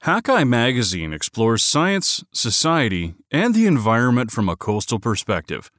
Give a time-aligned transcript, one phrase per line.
[0.00, 5.70] Hakai magazine explores science, society, and the environment from a coastal perspective.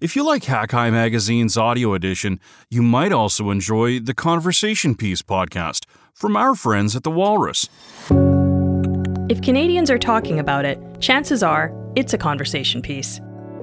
[0.00, 5.84] If you like Hakai magazine's audio edition, you might also enjoy the Conversation Piece podcast
[6.12, 7.68] from our friends at the Walrus.
[9.28, 13.20] If Canadians are talking about it, chances are it's a conversation piece.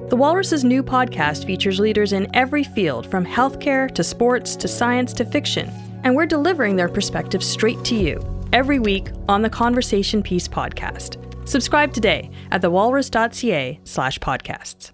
[0.08, 5.12] The Walrus's new podcast features leaders in every field from healthcare to sports to science
[5.14, 5.70] to fiction,
[6.02, 11.18] and we're delivering their perspectives straight to you every week on the Conversation Piece podcast.
[11.48, 14.92] Subscribe today at thewalrus.ca slash podcasts.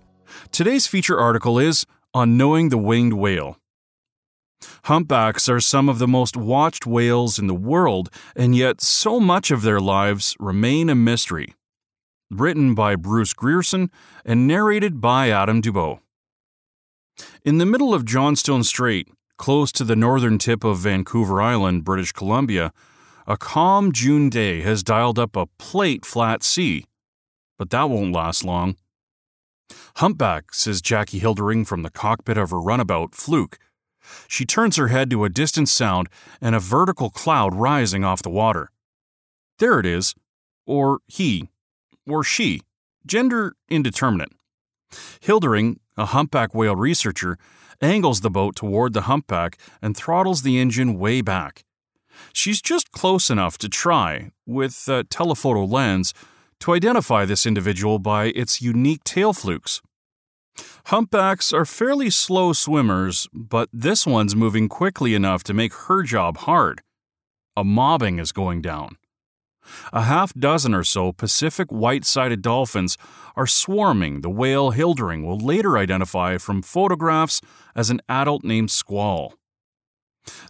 [0.52, 1.84] Today's feature article is
[2.14, 3.58] on knowing the winged whale.
[4.84, 9.50] Humpbacks are some of the most watched whales in the world, and yet so much
[9.50, 11.54] of their lives remain a mystery
[12.30, 13.90] written by Bruce Grierson
[14.24, 16.00] and narrated by Adam Dubow.
[17.44, 22.12] In the middle of Johnstone Strait, close to the northern tip of Vancouver Island, British
[22.12, 22.72] Columbia,
[23.28, 26.86] a calm June day has dialed up a plate flat sea.
[27.58, 28.76] But that won't last long.
[29.96, 33.58] Humpback, says Jackie Hildering from the cockpit of her runabout, Fluke.
[34.28, 36.08] She turns her head to a distant sound
[36.40, 38.70] and a vertical cloud rising off the water.
[39.58, 40.14] There it is.
[40.66, 41.50] Or he
[42.08, 42.62] or she,
[43.06, 44.32] gender indeterminate.
[45.20, 47.36] Hildering, a humpback whale researcher,
[47.82, 51.66] angles the boat toward the humpback and throttles the engine way back.
[52.32, 56.14] She's just close enough to try, with a telephoto lens,
[56.60, 59.80] to identify this individual by its unique tail flukes.
[60.86, 66.38] Humpbacks are fairly slow swimmers, but this one's moving quickly enough to make her job
[66.38, 66.82] hard.
[67.56, 68.96] A mobbing is going down.
[69.92, 72.96] A half dozen or so Pacific white sided dolphins
[73.36, 77.40] are swarming the whale Hildering will later identify from photographs
[77.76, 79.34] as an adult named Squall.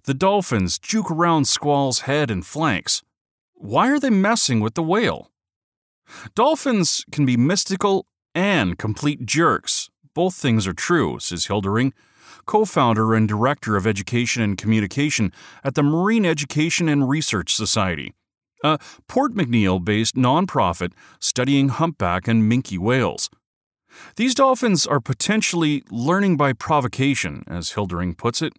[0.05, 3.03] The dolphins juke around Squall's head and flanks.
[3.55, 5.31] Why are they messing with the whale?
[6.35, 9.91] Dolphins can be mystical and complete jerks.
[10.15, 11.93] Both things are true, says Hildering,
[12.47, 18.15] co founder and director of education and communication at the Marine Education and Research Society
[18.65, 23.31] a Port McNeill based nonprofit studying humpback and minke whales.
[24.17, 28.53] These dolphins are potentially learning by provocation, as Hildering puts it.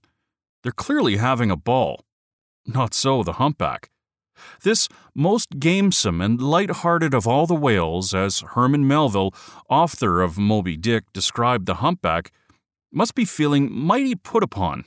[0.63, 2.05] They're clearly having a ball.
[2.65, 3.89] Not so the humpback.
[4.63, 9.33] This most gamesome and light-hearted of all the whales, as Herman Melville,
[9.69, 12.31] author of Moby Dick, described the humpback,
[12.91, 14.85] must be feeling mighty put upon.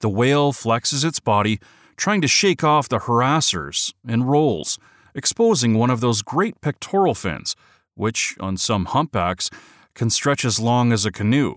[0.00, 1.58] The whale flexes its body
[1.96, 4.78] trying to shake off the harassers, and rolls,
[5.14, 7.56] exposing one of those great pectoral fins,
[7.94, 9.50] which, on some humpbacks,
[9.94, 11.56] can stretch as long as a canoe,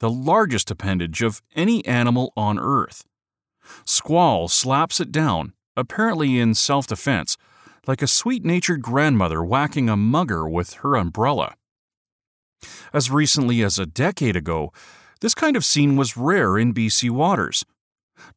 [0.00, 3.04] the largest appendage of any animal on Earth.
[3.84, 7.36] Squall slaps it down, apparently in self defense,
[7.86, 11.54] like a sweet natured grandmother whacking a mugger with her umbrella.
[12.92, 14.72] As recently as a decade ago,
[15.20, 17.64] this kind of scene was rare in BC waters,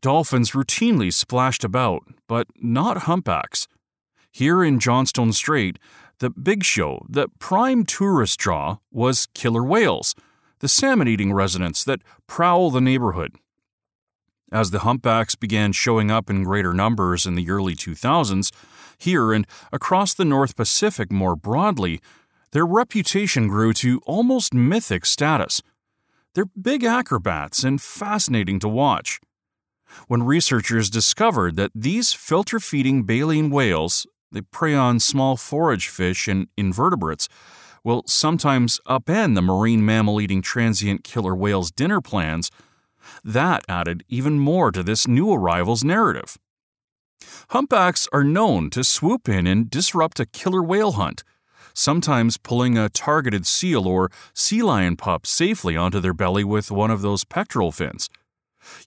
[0.01, 3.67] Dolphins routinely splashed about, but not humpbacks.
[4.31, 5.77] Here in Johnstone Strait,
[6.19, 10.15] the big show, the prime tourist draw, was killer whales,
[10.63, 13.35] the salmon eating residents that prowl the neighborhood.
[14.49, 18.49] As the humpbacks began showing up in greater numbers in the early 2000s,
[18.97, 21.99] here and across the North Pacific more broadly,
[22.53, 25.61] their reputation grew to almost mythic status.
[26.33, 29.19] They're big acrobats and fascinating to watch
[30.07, 36.29] when researchers discovered that these filter feeding baleen whales, they prey on small forage fish
[36.29, 37.27] and invertebrates,
[37.83, 42.49] will sometimes upend the marine mammal eating transient killer whales' dinner plans,
[43.23, 46.37] that added even more to this new arrival's narrative.
[47.49, 51.23] Humpbacks are known to swoop in and disrupt a killer whale hunt,
[51.73, 56.91] sometimes pulling a targeted seal or sea lion pup safely onto their belly with one
[56.91, 58.09] of those pectoral fins.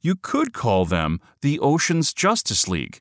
[0.00, 3.00] You could call them the Ocean's Justice League.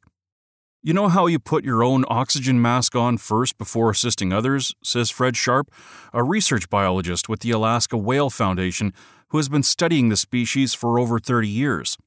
[0.86, 5.10] You know how you put your own oxygen mask on first before assisting others, says
[5.10, 5.72] Fred Sharpe,
[6.14, 8.94] a research biologist with the Alaska Whale Foundation
[9.30, 11.98] who has been studying the species for over 30 years.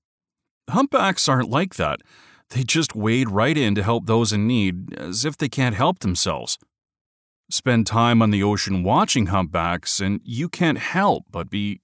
[0.70, 2.02] Humpbacks aren't like that.
[2.50, 5.98] They just wade right in to help those in need, as if they can't help
[5.98, 6.56] themselves.
[7.50, 11.80] Spend time on the ocean watching humpbacks, and you can't help but be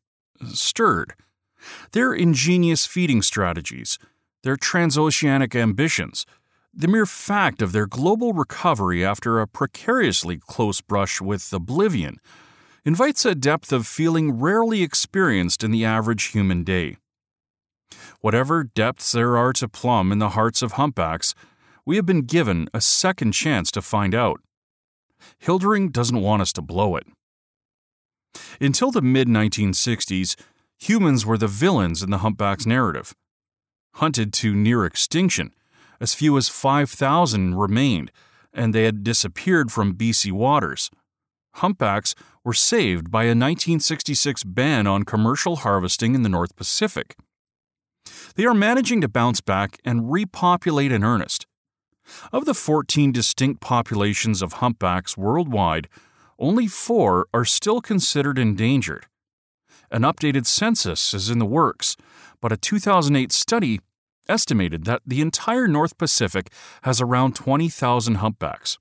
[0.53, 1.15] stirred.
[1.91, 3.99] Their ingenious feeding strategies,
[4.45, 6.25] their transoceanic ambitions,
[6.77, 12.19] the mere fact of their global recovery after a precariously close brush with oblivion
[12.85, 16.97] invites a depth of feeling rarely experienced in the average human day.
[18.21, 21.35] Whatever depths there are to plumb in the hearts of humpbacks,
[21.87, 24.41] we have been given a second chance to find out.
[25.39, 27.07] Hildering doesn't want us to blow it.
[28.61, 30.35] Until the mid 1960s,
[30.79, 33.15] humans were the villains in the humpback's narrative.
[33.95, 35.55] Hunted to near extinction,
[36.05, 38.13] as few as 5,000 remained,
[38.53, 40.91] and they had disappeared from BC waters.
[41.55, 42.15] Humpbacks
[42.45, 47.17] were saved by a 1966 ban on commercial harvesting in the North Pacific.
[48.37, 51.47] They are managing to bounce back and repopulate in earnest.
[52.35, 55.89] Of the 14 distinct populations of humpbacks worldwide,
[56.39, 59.07] only four are still considered endangered.
[59.91, 61.97] An updated census is in the works,
[62.43, 63.81] but a 2008 study
[64.29, 66.51] estimated that the entire North Pacific
[66.83, 68.79] has around 20,000 humpbacks.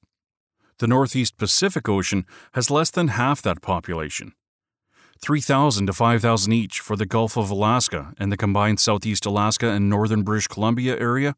[0.79, 4.33] The Northeast Pacific Ocean has less than half that population.
[5.21, 9.89] 3,000 to 5,000 each for the Gulf of Alaska and the combined Southeast Alaska and
[9.89, 11.35] Northern British Columbia area,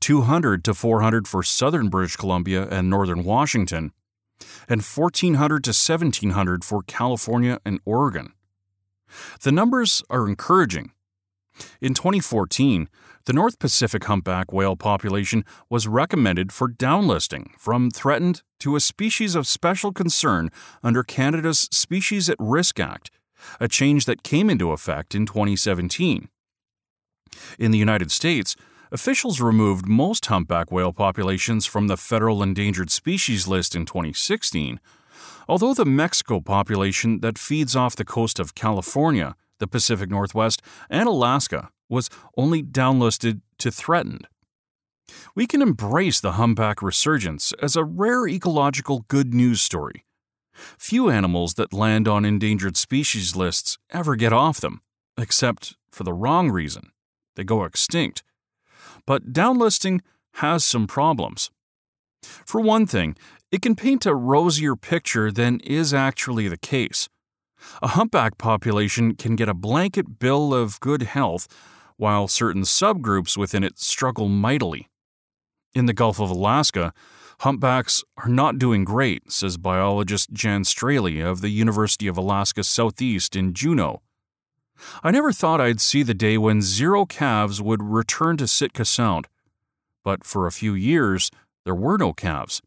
[0.00, 3.92] 200 to 400 for Southern British Columbia and Northern Washington,
[4.68, 8.32] and 1,400 to 1,700 for California and Oregon.
[9.42, 10.92] The numbers are encouraging.
[11.80, 12.88] In 2014,
[13.28, 19.34] the North Pacific humpback whale population was recommended for downlisting from threatened to a species
[19.34, 20.48] of special concern
[20.82, 23.10] under Canada's Species at Risk Act,
[23.60, 26.30] a change that came into effect in 2017.
[27.58, 28.56] In the United States,
[28.90, 34.80] officials removed most humpback whale populations from the federal endangered species list in 2016,
[35.46, 41.06] although the Mexico population that feeds off the coast of California, the Pacific Northwest, and
[41.06, 44.26] Alaska was only downlisted to threatened.
[45.34, 50.04] We can embrace the humpback resurgence as a rare ecological good news story.
[50.78, 54.80] Few animals that land on endangered species lists ever get off them,
[55.16, 56.90] except for the wrong reason
[57.36, 58.22] they go extinct.
[59.06, 60.00] But downlisting
[60.34, 61.50] has some problems.
[62.22, 63.16] For one thing,
[63.50, 67.08] it can paint a rosier picture than is actually the case.
[67.82, 71.48] A humpback population can get a blanket bill of good health,
[71.98, 74.88] while certain subgroups within it struggle mightily.
[75.74, 76.94] In the Gulf of Alaska,
[77.40, 83.36] humpbacks are not doing great, says biologist Jan Straley of the University of Alaska Southeast
[83.36, 84.00] in Juneau.
[85.02, 89.26] I never thought I'd see the day when zero calves would return to Sitka Sound,
[90.04, 91.30] but for a few years
[91.64, 92.62] there were no calves.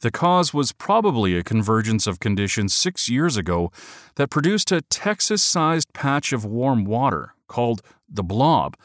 [0.00, 3.70] The cause was probably a convergence of conditions six years ago
[4.14, 8.76] that produced a Texas sized patch of warm water called the Blob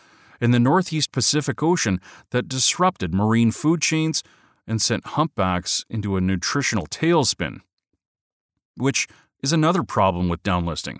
[0.41, 2.01] in the Northeast Pacific Ocean
[2.31, 4.23] that disrupted marine food chains
[4.67, 7.59] and sent humpbacks into a nutritional tailspin.
[8.75, 9.07] Which
[9.41, 11.00] is another problem with downlisting.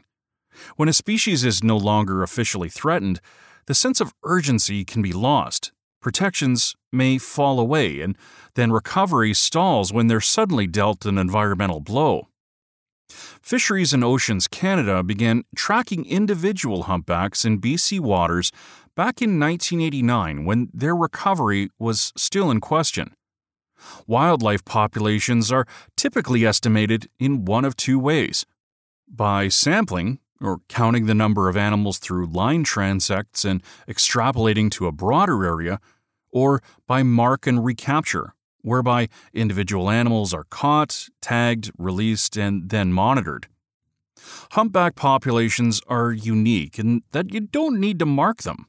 [0.78, 3.20] When a species is no longer officially threatened,
[3.66, 5.74] the sense of urgency can be lost.
[6.00, 8.18] Protections may fall away, and
[8.56, 12.30] then recovery stalls when they're suddenly dealt an environmental blow.
[13.10, 18.52] Fisheries and Oceans Canada began tracking individual humpbacks in BC waters
[18.96, 23.14] back in 1989 when their recovery was still in question.
[24.08, 28.46] Wildlife populations are typically estimated in one of two ways
[29.08, 34.92] by sampling, or counting the number of animals through line transects and extrapolating to a
[34.92, 35.80] broader area,
[36.36, 43.48] or by mark and recapture, whereby individual animals are caught, tagged, released, and then monitored.
[44.52, 48.68] Humpback populations are unique in that you don't need to mark them.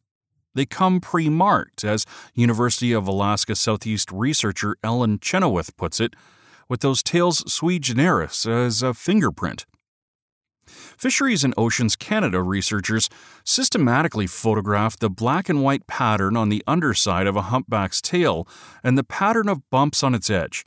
[0.54, 6.14] They come pre marked, as University of Alaska Southeast researcher Ellen Chenoweth puts it,
[6.68, 9.66] with those tails sui generis as a fingerprint.
[10.66, 13.08] Fisheries and Oceans Canada researchers
[13.44, 18.46] systematically photographed the black and white pattern on the underside of a humpback's tail
[18.82, 20.64] and the pattern of bumps on its edge.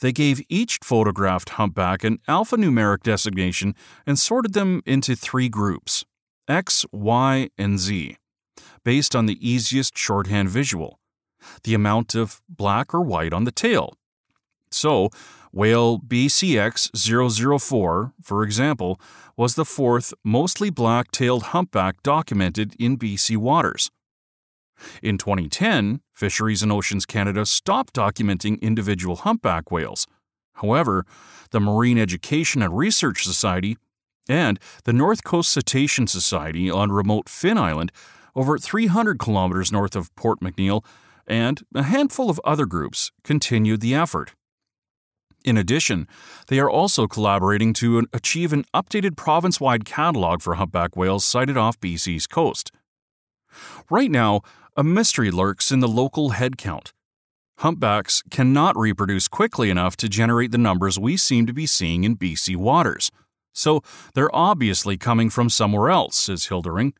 [0.00, 3.74] They gave each photographed humpback an alphanumeric designation
[4.06, 6.04] and sorted them into three groups
[6.48, 8.16] X, Y, and Z,
[8.84, 10.98] based on the easiest shorthand visual
[11.64, 13.94] the amount of black or white on the tail.
[14.70, 15.10] So,
[15.52, 18.98] Whale BCX004, for example,
[19.36, 23.90] was the fourth mostly black tailed humpback documented in BC waters.
[25.02, 30.06] In 2010, Fisheries and Oceans Canada stopped documenting individual humpback whales.
[30.54, 31.04] However,
[31.50, 33.76] the Marine Education and Research Society
[34.28, 37.92] and the North Coast Cetacean Society on remote Finn Island,
[38.34, 40.82] over 300 kilometers north of Port McNeill,
[41.26, 44.32] and a handful of other groups continued the effort.
[45.44, 46.06] In addition,
[46.48, 51.56] they are also collaborating to achieve an updated province wide catalog for humpback whales sighted
[51.56, 52.70] off BC's coast.
[53.90, 54.42] Right now,
[54.76, 56.92] a mystery lurks in the local head count.
[57.58, 62.16] Humpbacks cannot reproduce quickly enough to generate the numbers we seem to be seeing in
[62.16, 63.10] BC waters.
[63.52, 63.82] So
[64.14, 66.94] they're obviously coming from somewhere else, says Hildering.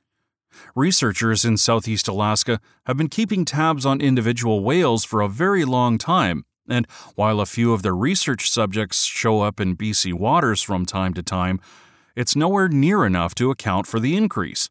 [0.74, 5.96] Researchers in southeast Alaska have been keeping tabs on individual whales for a very long
[5.96, 10.86] time, and while a few of their research subjects show up in BC waters from
[10.86, 11.60] time to time,
[12.14, 14.68] it's nowhere near enough to account for the increase.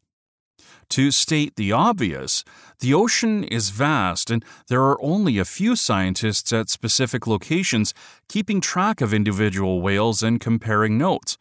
[0.90, 2.44] To state the obvious,
[2.80, 7.94] the ocean is vast and there are only a few scientists at specific locations
[8.28, 11.38] keeping track of individual whales and comparing notes.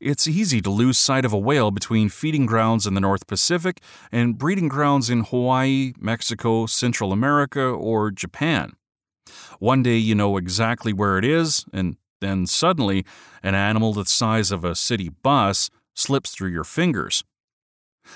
[0.00, 3.80] It's easy to lose sight of a whale between feeding grounds in the North Pacific
[4.10, 8.72] and breeding grounds in Hawaii, Mexico, Central America, or Japan.
[9.58, 13.04] One day you know exactly where it is, and then suddenly
[13.42, 17.24] an animal the size of a city bus slips through your fingers.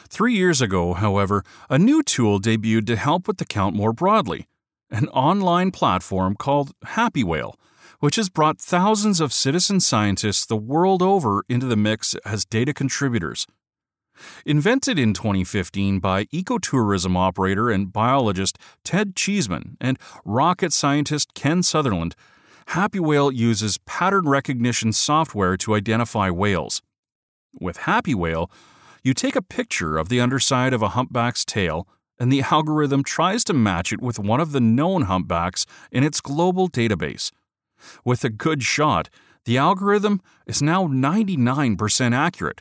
[0.09, 4.47] Three years ago, however, a new tool debuted to help with the count more broadly
[4.93, 7.55] an online platform called Happy Whale
[8.01, 12.75] which has brought thousands of citizen scientists the world over into the mix as data
[12.75, 13.47] contributors.
[14.45, 22.15] Invented in 2015 by ecotourism operator and biologist Ted Cheeseman and rocket scientist Ken Southerland,
[22.69, 26.83] Happy Whale uses pattern recognition software to identify whales.
[27.59, 28.51] With Happy Whale,
[29.03, 33.43] you take a picture of the underside of a humpback's tail, and the algorithm tries
[33.45, 37.33] to match it with one of the known humpbacks in its global database.
[38.05, 39.09] With a good shot,
[39.47, 42.61] the algorithm is now 99% accurate.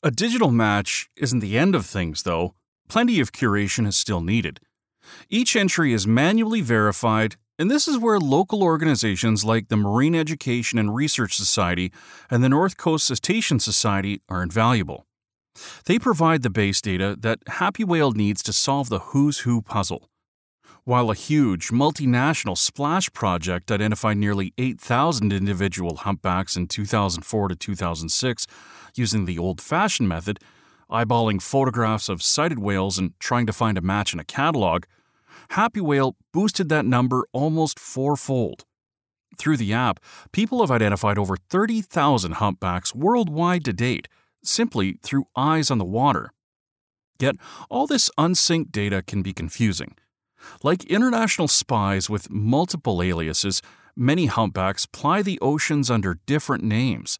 [0.00, 2.54] A digital match isn't the end of things, though.
[2.88, 4.60] Plenty of curation is still needed.
[5.28, 10.78] Each entry is manually verified, and this is where local organizations like the Marine Education
[10.78, 11.90] and Research Society
[12.30, 15.04] and the North Coast Cetacean Society are invaluable.
[15.86, 20.08] They provide the base data that Happy Whale needs to solve the who's who puzzle.
[20.84, 28.46] While a huge, multinational splash project identified nearly 8,000 individual humpbacks in 2004 to 2006
[28.94, 30.38] using the old fashioned method,
[30.90, 34.84] eyeballing photographs of sighted whales and trying to find a match in a catalog,
[35.50, 38.64] Happy Whale boosted that number almost fourfold.
[39.38, 40.00] Through the app,
[40.32, 44.08] people have identified over 30,000 humpbacks worldwide to date,
[44.42, 46.32] simply through eyes on the water.
[47.20, 47.36] Yet,
[47.70, 49.96] all this unsynced data can be confusing.
[50.62, 53.62] Like international spies with multiple aliases,
[53.96, 57.18] many humpbacks ply the oceans under different names.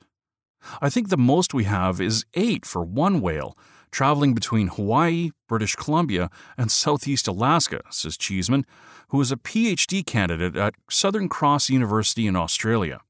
[0.81, 3.57] I think the most we have is eight for one whale,
[3.91, 8.67] traveling between Hawaii, British Columbia, and southeast Alaska, says Cheeseman,
[9.09, 13.01] who is a PhD candidate at Southern Cross University in Australia.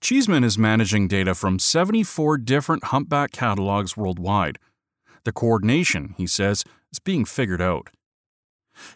[0.00, 4.58] Cheeseman is managing data from 74 different humpback catalogs worldwide.
[5.24, 7.90] The coordination, he says, is being figured out.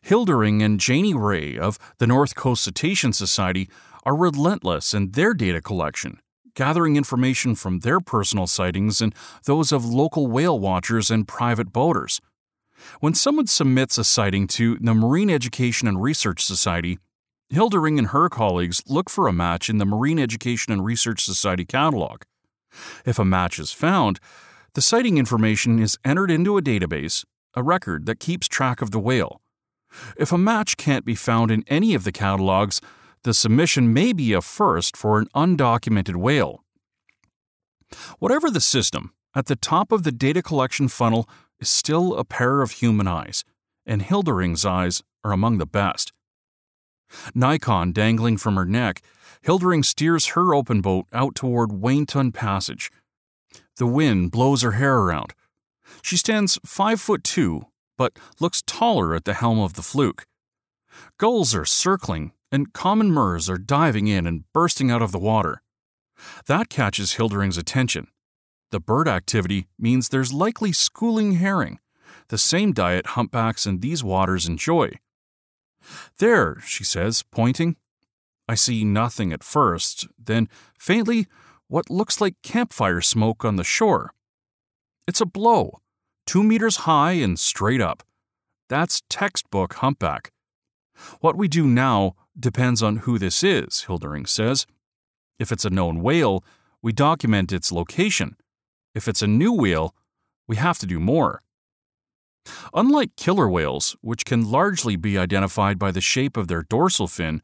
[0.02, 3.68] Hildering and Janie Wray of the North Coast Cetacean Society
[4.04, 6.20] are relentless in their data collection,
[6.54, 9.14] gathering information from their personal sightings and
[9.44, 12.20] those of local whale watchers and private boaters.
[13.00, 16.98] When someone submits a sighting to the Marine Education and Research Society,
[17.50, 21.64] Hildering and her colleagues look for a match in the Marine Education and Research Society
[21.64, 22.22] catalog.
[23.04, 24.20] If a match is found,
[24.74, 29.00] the sighting information is entered into a database, a record that keeps track of the
[29.00, 29.40] whale.
[30.16, 32.80] If a match can't be found in any of the catalogs,
[33.24, 36.64] the submission may be a first for an undocumented whale.
[38.18, 42.62] Whatever the system, at the top of the data collection funnel is still a pair
[42.62, 43.44] of human eyes,
[43.84, 46.12] and Hildering's eyes are among the best.
[47.34, 49.02] Nikon dangling from her neck,
[49.42, 52.90] Hildering steers her open boat out toward Weynton Passage.
[53.76, 55.32] The wind blows her hair around.
[56.02, 60.24] She stands five foot two but looks taller at the helm of the fluke.
[61.18, 65.62] Gulls are circling, and common murres are diving in and bursting out of the water.
[66.46, 68.08] That catches Hildering's attention.
[68.70, 71.78] The bird activity means there's likely schooling herring,
[72.28, 74.92] the same diet humpbacks in these waters enjoy.
[76.18, 77.76] There, she says, pointing.
[78.48, 81.26] I see nothing at first, then, faintly,
[81.68, 84.12] what looks like campfire smoke on the shore.
[85.06, 85.80] It's a blow,
[86.26, 88.02] two meters high and straight up.
[88.68, 90.32] That's textbook humpback.
[91.20, 94.66] What we do now depends on who this is, Hildering says.
[95.38, 96.44] If it's a known whale,
[96.82, 98.36] we document its location.
[98.94, 99.94] If it's a new whale,
[100.48, 101.40] we have to do more.
[102.74, 107.42] Unlike killer whales, which can largely be identified by the shape of their dorsal fin,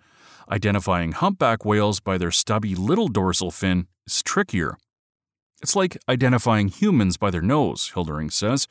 [0.50, 4.76] identifying humpback whales by their stubby little dorsal fin is trickier.
[5.62, 8.66] It's like identifying humans by their nose, Hildering says.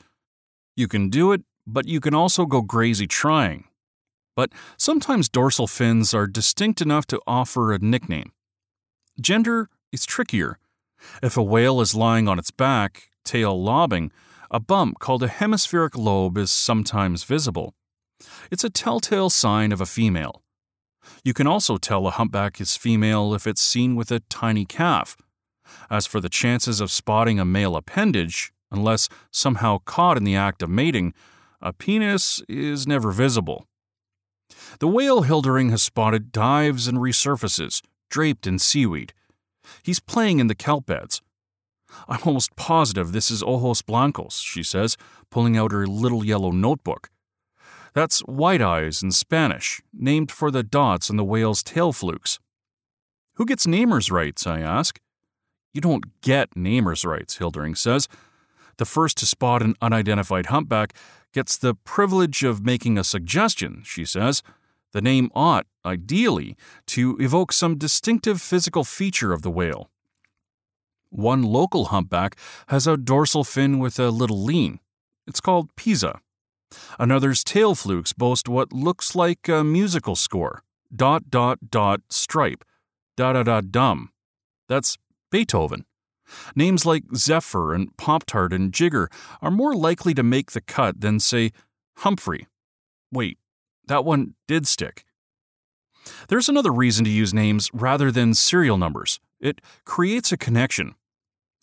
[0.75, 3.65] You can do it, but you can also go crazy trying.
[4.35, 8.31] But sometimes dorsal fins are distinct enough to offer a nickname.
[9.19, 10.57] Gender is trickier.
[11.23, 14.11] If a whale is lying on its back, tail lobbing,
[14.51, 17.73] a bump called a hemispheric lobe is sometimes visible.
[18.51, 20.41] It's a telltale sign of a female.
[21.23, 25.15] You can also tell a humpback is female if it's seen with a tiny calf.
[25.89, 30.61] As for the chances of spotting a male appendage, unless somehow caught in the act
[30.61, 31.13] of mating,
[31.61, 33.67] a penis is never visible.
[34.79, 39.13] The whale Hildering has spotted dives and resurfaces, draped in seaweed.
[39.83, 41.21] He's playing in the kelp beds.
[42.07, 44.97] I'm almost positive this is ojos blancos, she says,
[45.29, 47.09] pulling out her little yellow notebook.
[47.93, 52.39] That's white eyes in Spanish, named for the dots on the whale's tail flukes.
[53.35, 54.45] Who gets namers' rights?
[54.45, 54.99] I ask.
[55.73, 58.07] You don't get namers' rights, Hildering says.
[58.77, 60.93] The first to spot an unidentified humpback
[61.35, 64.41] gets the privilege of making a suggestion, she says.
[64.93, 66.55] The name ought, ideally,
[66.87, 69.89] to evoke some distinctive physical feature of the whale.
[71.09, 72.37] One local humpback
[72.67, 74.79] has a dorsal fin with a little lean.
[75.27, 76.21] It's called Pisa.
[76.97, 80.63] Another's tail flukes boast what looks like a musical score
[80.95, 82.63] dot dot dot stripe,
[83.17, 84.11] da da da dum.
[84.69, 84.97] That's
[85.31, 85.83] Beethoven.
[86.55, 89.09] Names like Zephyr and Pop Tart and Jigger
[89.41, 91.51] are more likely to make the cut than, say,
[91.97, 92.47] Humphrey.
[93.11, 93.37] Wait,
[93.87, 95.05] that one did stick.
[96.27, 100.95] There's another reason to use names rather than serial numbers it creates a connection.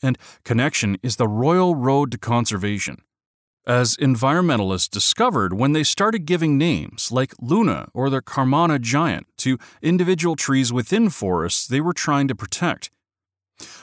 [0.03, 3.03] And connection is the royal road to conservation
[3.67, 9.59] as environmentalists discovered when they started giving names, like Luna or the Carmanah giant, to
[9.81, 12.91] individual trees within forests they were trying to protect.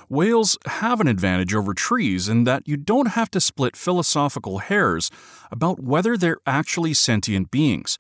[0.10, 5.12] Whales have an advantage over trees in that you don't have to split philosophical hairs
[5.51, 8.00] about whether they're actually sentient beings.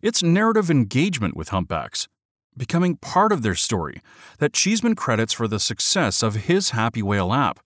[0.00, 2.08] It's narrative engagement with humpbacks,
[2.56, 4.00] becoming part of their story,
[4.38, 7.60] that Cheeseman credits for the success of his Happy Whale app.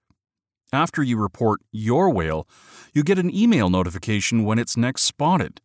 [0.72, 2.48] After you report your whale,
[2.92, 5.60] you get an email notification when it's next spotted.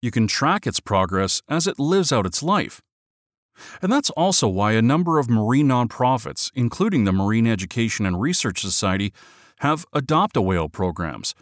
[0.00, 2.80] You can track its progress as it lives out its life.
[3.80, 8.60] And that's also why a number of marine nonprofits, including the Marine Education and Research
[8.60, 9.12] Society,
[9.60, 11.34] have adopt a whale programs.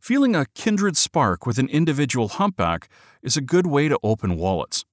[0.00, 2.88] Feeling a kindred spark with an individual humpback
[3.22, 4.84] is a good way to open wallets.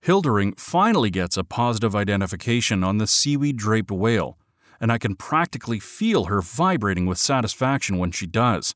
[0.00, 4.38] Hildering finally gets a positive identification on the seaweed draped whale,
[4.80, 8.74] and I can practically feel her vibrating with satisfaction when she does.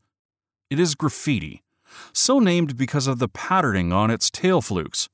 [0.71, 1.63] It is graffiti,
[2.13, 5.09] so named because of the patterning on its tail flukes.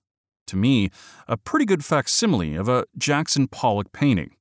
[0.51, 0.91] To me,
[1.29, 4.33] a pretty good facsimile of a Jackson Pollock painting.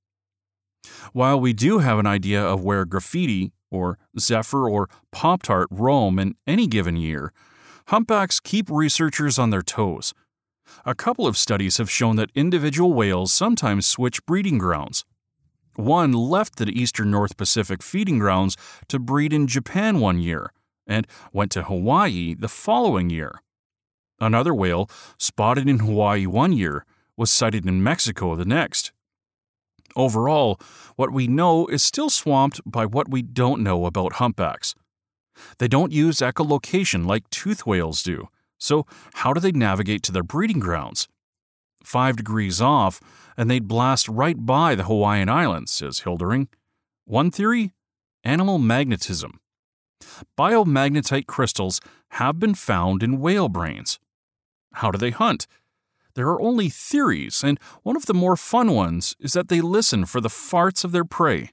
[1.13, 6.17] While we do have an idea of where graffiti, or Zephyr, or Pop Tart roam
[6.17, 7.31] in any given year,
[7.89, 10.15] humpbacks keep researchers on their toes.
[10.83, 15.05] A couple of studies have shown that individual whales sometimes switch breeding grounds.
[15.75, 20.53] One left the eastern North Pacific feeding grounds to breed in Japan one year,
[20.87, 23.43] and went to Hawaii the following year.
[24.21, 28.91] Another whale, spotted in Hawaii one year, was sighted in Mexico the next.
[29.95, 30.59] Overall,
[30.95, 34.75] what we know is still swamped by what we don't know about humpbacks.
[35.57, 38.27] They don't use echolocation like toothed whales do,
[38.57, 41.07] so how do they navigate to their breeding grounds?
[41.83, 42.99] Five degrees off,
[43.37, 46.49] and they'd blast right by the Hawaiian Islands, says Hildering.
[47.05, 47.73] One theory
[48.23, 49.39] animal magnetism.
[50.37, 51.79] Biomagnetite crystals
[52.11, 53.99] have been found in whale brains.
[54.73, 55.47] How do they hunt?
[56.15, 60.05] There are only theories, and one of the more fun ones is that they listen
[60.05, 61.51] for the farts of their prey.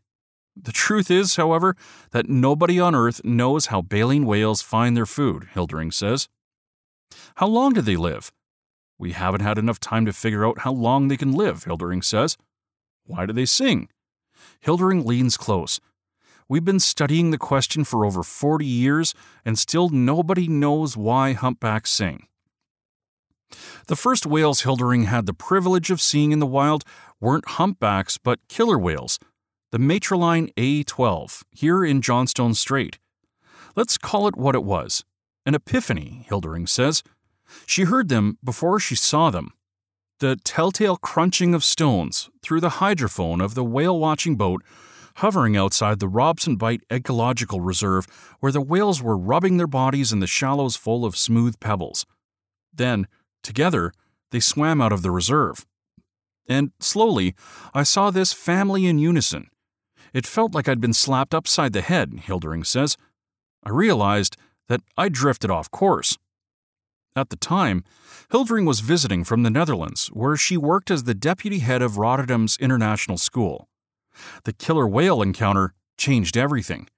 [0.57, 1.76] The truth is, however,
[2.12, 6.29] that nobody on Earth knows how baleen whales find their food, Hildering says.
[7.37, 8.33] How long do they live?
[8.98, 12.38] We haven't had enough time to figure out how long they can live, Hildering says.
[13.05, 13.90] Why do they sing?
[14.61, 15.81] Hildering leans close,
[16.48, 21.90] We've been studying the question for over 40 years, and still nobody knows why humpbacks
[21.90, 22.29] sing.
[23.87, 26.85] The first whales Hildering had the privilege of seeing in the wild
[27.20, 29.18] weren't humpbacks but killer whales,
[29.72, 32.98] the Matriline A12, here in Johnstone Strait.
[33.74, 35.04] Let's call it what it was
[35.44, 37.04] an epiphany, Hildering says.
[37.66, 39.52] She heard them before she saw them.
[40.18, 44.62] The telltale crunching of stones through the hydrophone of the whale watching boat
[45.16, 48.06] hovering outside the Robson Bight Ecological Reserve
[48.40, 52.04] where the whales were rubbing their bodies in the shallows full of smooth pebbles.
[52.74, 53.06] Then,
[53.46, 53.92] together,
[54.30, 55.64] they swam out of the reserve.
[56.48, 57.35] And slowly,
[57.72, 59.48] I saw this family in unison.
[60.12, 62.96] It felt like I'd been slapped upside the head, Hildering says.
[63.64, 64.37] I realized
[64.68, 66.18] that I drifted off course.
[67.14, 67.82] At the time,
[68.30, 72.56] Hildering was visiting from the Netherlands, where she worked as the deputy head of Rotterdam's
[72.59, 73.68] International School.
[74.44, 76.88] The killer whale encounter changed everything.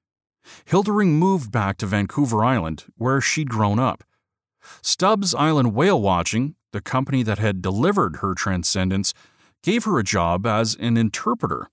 [0.65, 4.03] Hildering moved back to Vancouver Island, where she'd grown up.
[4.83, 9.15] Stubbs Island Whale Watching, the company that had delivered her transcendence,
[9.63, 11.69] gave her a job as an interpreter.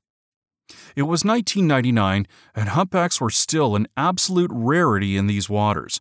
[0.95, 5.99] It was 1999, and humpbacks were still an absolute rarity in these waters.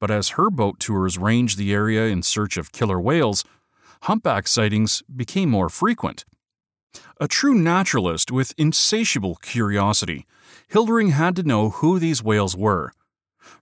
[0.00, 3.44] But as her boat tours ranged the area in search of killer whales,
[4.02, 6.24] humpback sightings became more frequent.
[7.20, 10.24] A true naturalist with insatiable curiosity,
[10.68, 12.92] Hildering had to know who these whales were.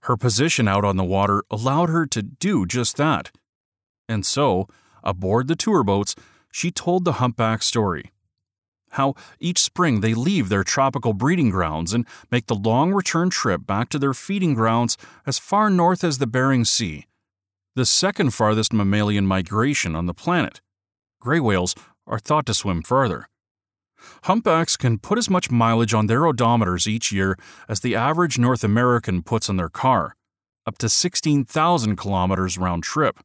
[0.01, 3.31] Her position out on the water allowed her to do just that.
[4.09, 4.67] And so,
[5.03, 6.15] aboard the tour boats,
[6.51, 8.11] she told the humpback story.
[8.91, 13.67] How each spring they leave their tropical breeding grounds and make the long return trip
[13.67, 17.05] back to their feeding grounds as far north as the Bering Sea,
[17.75, 20.61] the second farthest mammalian migration on the planet.
[21.19, 21.75] Gray whales
[22.07, 23.27] are thought to swim farther.
[24.23, 28.63] Humpbacks can put as much mileage on their odometers each year as the average North
[28.63, 30.15] American puts on their car,
[30.65, 33.19] up to 16,000 kilometers round trip.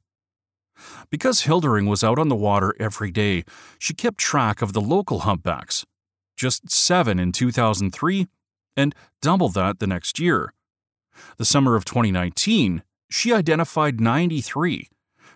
[1.11, 3.45] Because Hildering was out on the water every day,
[3.79, 5.85] she kept track of the local humpbacks,
[6.37, 8.27] just seven in 2003,
[8.77, 10.55] and double that the next year.
[11.37, 14.89] The summer of 2019, she identified 93,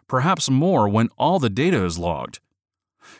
[0.08, 2.40] perhaps more when all the data is logged.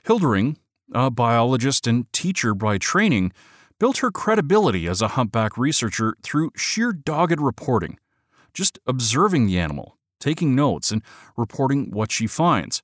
[0.04, 0.56] Hildering,
[0.92, 3.32] a biologist and teacher by training,
[3.78, 7.98] built her credibility as a humpback researcher through sheer dogged reporting,
[8.54, 11.02] just observing the animal, taking notes, and
[11.36, 12.82] reporting what she finds.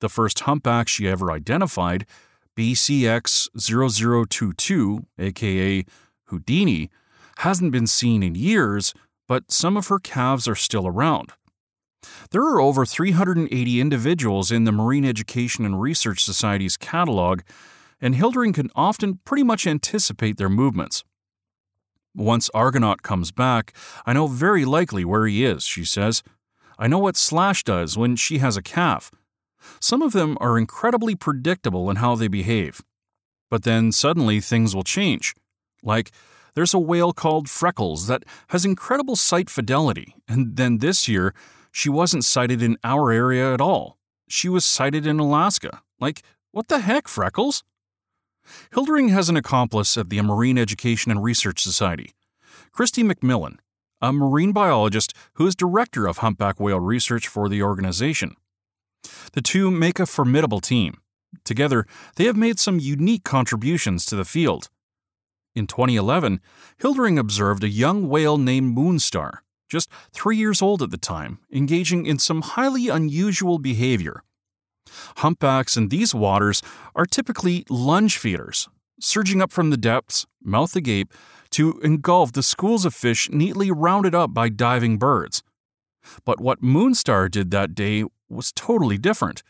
[0.00, 2.06] The first humpback she ever identified,
[2.56, 5.84] BCX 0022, aka
[6.24, 6.90] Houdini,
[7.38, 8.94] hasn't been seen in years,
[9.26, 11.32] but some of her calves are still around.
[12.30, 17.40] There are over 380 individuals in the Marine Education and Research Society's catalog,
[18.00, 21.04] and Hildering can often pretty much anticipate their movements.
[22.14, 23.74] Once Argonaut comes back,
[24.06, 26.22] I know very likely where he is, she says.
[26.78, 29.10] I know what Slash does when she has a calf.
[29.80, 32.80] Some of them are incredibly predictable in how they behave.
[33.50, 35.34] But then suddenly things will change.
[35.82, 36.10] Like,
[36.54, 41.34] there's a whale called Freckles that has incredible site fidelity, and then this year,
[41.76, 43.98] she wasn't sighted in our area at all.
[44.30, 45.82] She was sighted in Alaska.
[46.00, 47.64] Like, what the heck, Freckles?
[48.72, 52.14] Hildering has an accomplice at the Marine Education and Research Society,
[52.72, 53.58] Christie McMillan,
[54.00, 58.36] a marine biologist who is director of humpback whale research for the organization.
[59.34, 60.96] The two make a formidable team.
[61.44, 61.84] Together,
[62.14, 64.70] they have made some unique contributions to the field.
[65.54, 66.40] In 2011,
[66.78, 72.06] Hildering observed a young whale named Moonstar just three years old at the time, engaging
[72.06, 74.22] in some highly unusual behavior.
[75.18, 76.62] Humpbacks in these waters
[76.94, 78.68] are typically lunge feeders,
[79.00, 81.12] surging up from the depths, mouth agape,
[81.50, 85.42] to engulf the schools of fish neatly rounded up by diving birds.
[86.24, 89.42] But what Moonstar did that day was totally different.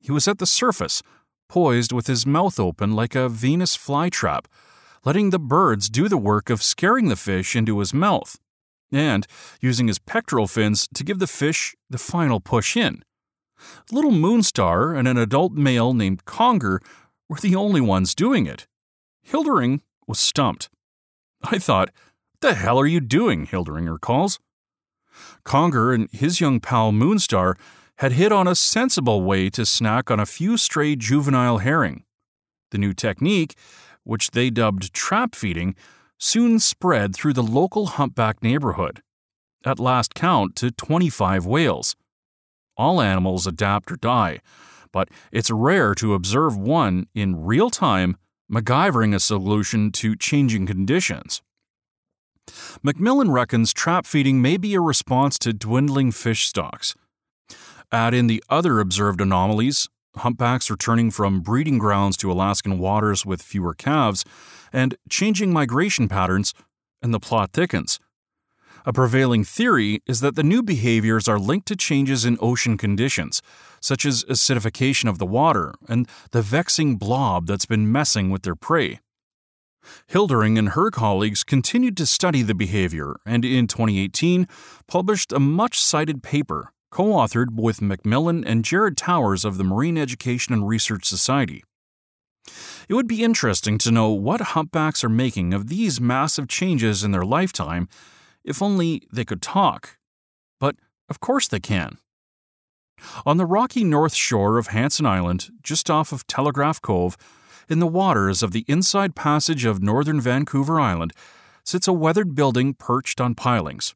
[0.00, 1.02] He was at the surface,
[1.48, 4.46] poised with his mouth open like a Venus flytrap,
[5.04, 8.38] letting the birds do the work of scaring the fish into his mouth
[8.92, 9.26] and
[9.60, 13.02] using his pectoral fins to give the fish the final push in.
[13.90, 16.80] Little Moonstar and an adult male named Conger
[17.28, 18.66] were the only ones doing it.
[19.22, 20.68] Hildering was stumped.
[21.42, 21.90] I thought,
[22.32, 23.46] what the hell are you doing?
[23.46, 24.38] Hildering calls.
[25.44, 27.54] Conger and his young pal Moonstar
[27.98, 32.04] had hit on a sensible way to snack on a few stray juvenile herring.
[32.70, 33.56] The new technique,
[34.04, 35.74] which they dubbed trap feeding,
[36.18, 39.02] soon spread through the local humpback neighborhood,
[39.64, 41.96] at last count to 25 whales.
[42.76, 44.40] All animals adapt or die,
[44.92, 48.16] but it's rare to observe one in real time
[48.50, 51.42] MacGyvering a solution to changing conditions.
[52.84, 56.94] McMillan reckons trap feeding may be a response to dwindling fish stocks.
[57.90, 63.42] Add in the other observed anomalies humpbacks returning from breeding grounds to Alaskan waters with
[63.42, 64.24] fewer calves,
[64.72, 66.54] and changing migration patterns,
[67.02, 67.98] and the plot thickens.
[68.84, 73.42] A prevailing theory is that the new behaviors are linked to changes in ocean conditions,
[73.80, 78.54] such as acidification of the water and the vexing blob that's been messing with their
[78.54, 79.00] prey.
[80.06, 84.46] Hildering and her colleagues continued to study the behavior and in 2018
[84.86, 89.98] published a much cited paper co authored with McMillan and Jared Towers of the Marine
[89.98, 91.62] Education and Research Society.
[92.88, 97.10] It would be interesting to know what humpbacks are making of these massive changes in
[97.10, 97.88] their lifetime,
[98.44, 99.98] if only they could talk.
[100.60, 100.76] But
[101.08, 101.98] of course they can.
[103.26, 107.16] On the rocky north shore of Hanson Island, just off of Telegraph Cove,
[107.68, 111.12] in the waters of the inside passage of northern Vancouver Island,
[111.64, 113.94] sits a weathered building perched on pilings.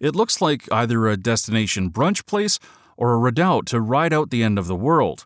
[0.00, 2.58] It looks like either a destination brunch place
[2.96, 5.24] or a redoubt to ride out the end of the world.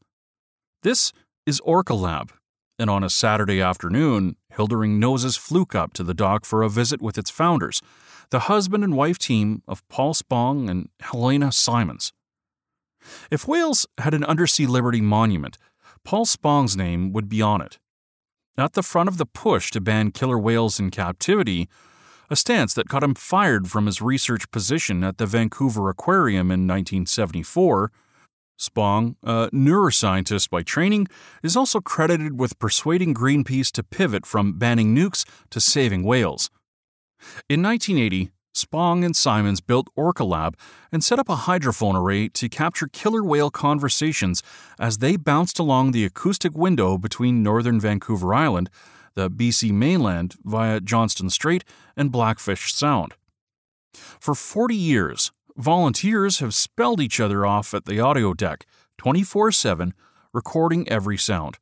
[0.83, 1.12] This
[1.46, 2.33] is Orca Lab,
[2.79, 7.01] and on a Saturday afternoon, Hildering noses fluke up to the dock for a visit
[7.01, 7.81] with its founders,
[8.31, 12.12] the husband and wife team of Paul Spong and Helena Symonds.
[13.31, 15.59] If Whales had an undersea liberty monument,
[16.05, 17.79] Paul Spong's name would be on it.
[18.57, 21.68] At the front of the push to ban killer whales in captivity,
[22.30, 26.66] a stance that got him fired from his research position at the Vancouver Aquarium in
[26.66, 27.90] 1974,
[28.58, 31.06] Spong, a neuroscientist by training,
[31.42, 36.50] is also credited with persuading Greenpeace to pivot from banning nukes to saving whales.
[37.48, 40.56] In 1980, Spong and Symonds built Orca Lab
[40.90, 44.42] and set up a hydrophone array to capture killer whale conversations
[44.80, 48.68] as they bounced along the acoustic window between northern Vancouver Island,
[49.14, 51.64] the BC mainland via Johnstone Strait
[51.97, 53.14] and Blackfish Sound.
[54.21, 58.66] For 40 years, volunteers have spelled each other off at the audio deck
[58.99, 59.94] 24 7,
[60.33, 61.59] recording every sound.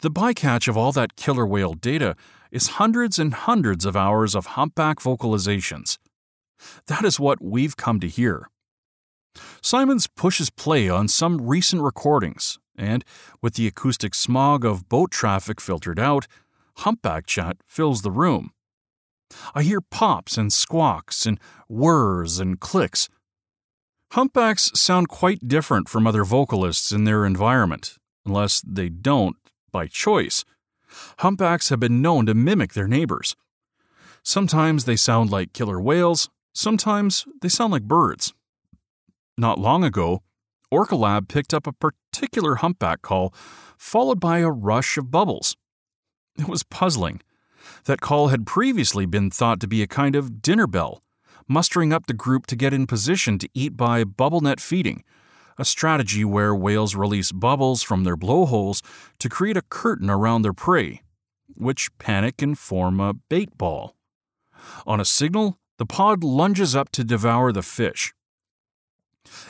[0.00, 2.16] The bycatch of all that killer whale data
[2.50, 5.98] is hundreds and hundreds of hours of humpback vocalizations.
[6.86, 8.48] That is what we've come to hear.
[9.62, 13.04] Symonds pushes play on some recent recordings, and
[13.40, 16.26] with the acoustic smog of boat traffic filtered out,
[16.78, 18.50] humpback chat fills the room.
[19.54, 23.08] I hear pops and squawks and whirs and clicks.
[24.12, 29.36] Humpbacks sound quite different from other vocalists in their environment, unless they don't
[29.70, 30.44] by choice.
[31.20, 33.34] Humpbacks have been known to mimic their neighbors.
[34.22, 38.34] Sometimes they sound like killer whales, sometimes they sound like birds.
[39.38, 40.22] Not long ago,
[40.70, 43.34] Orca Lab picked up a particular humpback call,
[43.78, 45.56] followed by a rush of bubbles.
[46.38, 47.20] It was puzzling.
[47.84, 51.02] That call had previously been thought to be a kind of dinner bell,
[51.48, 55.04] mustering up the group to get in position to eat by bubble net feeding,
[55.58, 58.82] a strategy where whales release bubbles from their blowholes
[59.18, 61.02] to create a curtain around their prey,
[61.54, 63.94] which panic and form a bait ball.
[64.86, 68.14] On a signal, the pod lunges up to devour the fish.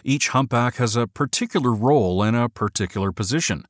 [0.05, 3.64] Each humpback has a particular role and a particular position.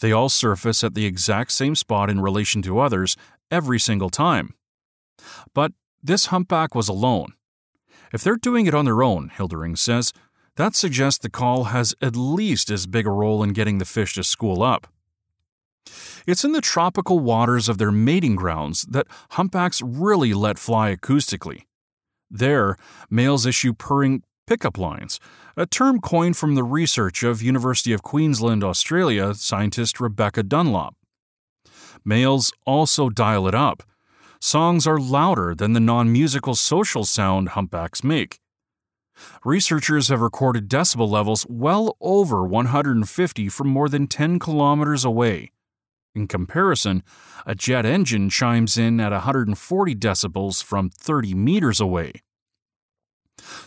[0.00, 3.16] They all surface at the exact same spot in relation to others
[3.50, 4.54] every single time.
[5.54, 7.34] But this humpback was alone.
[8.12, 10.12] If they're doing it on their own, Hildering says,
[10.56, 14.14] that suggests the call has at least as big a role in getting the fish
[14.14, 14.86] to school up.
[16.26, 21.62] It's in the tropical waters of their mating grounds that humpbacks really let fly acoustically.
[22.30, 22.76] There,
[23.10, 25.20] males issue purring pickup lines,
[25.56, 30.96] a term coined from the research of University of Queensland, Australia scientist Rebecca Dunlop.
[32.04, 33.82] Males also dial it up.
[34.40, 38.40] Songs are louder than the non musical social sound humpbacks make.
[39.44, 45.52] Researchers have recorded decibel levels well over 150 from more than 10 kilometers away.
[46.16, 47.02] In comparison,
[47.46, 52.22] a jet engine chimes in at 140 decibels from 30 meters away.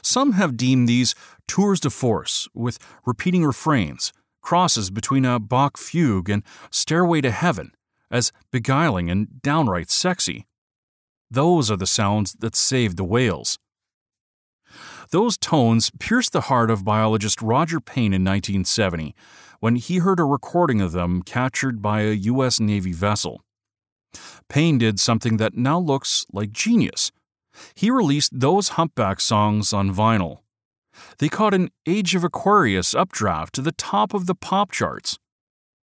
[0.01, 1.15] Some have deemed these
[1.47, 7.71] tours de force, with repeating refrains, crosses between a Bach fugue and Stairway to Heaven,
[8.09, 10.45] as beguiling and downright sexy.
[11.29, 13.59] Those are the sounds that saved the whales.
[15.11, 19.15] Those tones pierced the heart of biologist Roger Payne in 1970
[19.59, 22.59] when he heard a recording of them captured by a U.S.
[22.59, 23.41] Navy vessel.
[24.49, 27.11] Payne did something that now looks like genius.
[27.75, 30.39] He released those humpback songs on vinyl.
[31.19, 35.19] They caught an Age of Aquarius updraft to the top of the pop charts.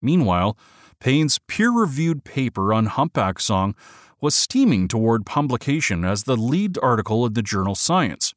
[0.01, 0.57] Meanwhile,
[0.99, 3.75] Payne's peer reviewed paper on Humpback Song
[4.19, 8.33] was steaming toward publication as the lead article in the journal Science.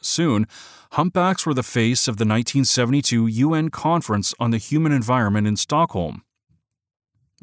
[0.00, 0.46] Soon,
[0.92, 6.22] humpbacks were the face of the 1972 UN Conference on the Human Environment in Stockholm.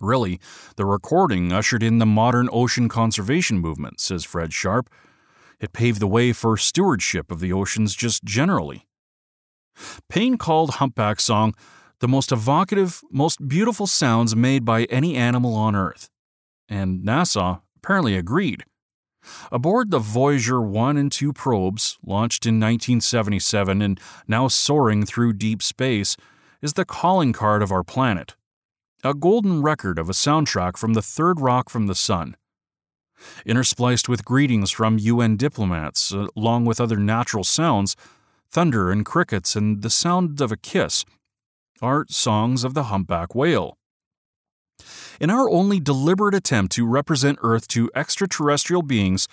[0.02, 0.40] Really,
[0.76, 4.90] the recording ushered in the modern ocean conservation movement, says Fred Sharpe.
[5.60, 8.88] It paved the way for stewardship of the oceans just generally.
[10.08, 11.54] Payne called Humpback Song
[12.00, 16.10] the most evocative, most beautiful sounds made by any animal on Earth.
[16.70, 18.64] And NASA apparently agreed.
[19.52, 25.62] Aboard the Voyager 1 and 2 probes, launched in 1977 and now soaring through deep
[25.62, 26.16] space,
[26.62, 28.36] is the calling card of our planet.
[29.02, 32.36] A golden record of a soundtrack from the third rock from the sun.
[33.46, 37.96] Interspliced with greetings from UN diplomats, uh, along with other natural sounds,
[38.52, 41.06] thunder and crickets and the sound of a kiss
[41.82, 43.78] are songs of the humpback whale.
[45.22, 49.30] In our only deliberate attempt to represent Earth to extraterrestrial beings,